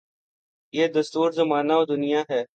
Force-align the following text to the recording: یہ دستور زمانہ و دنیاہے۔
یہ 0.73 0.87
دستور 0.87 1.31
زمانہ 1.31 1.73
و 1.73 1.85
دنیاہے۔ 1.85 2.43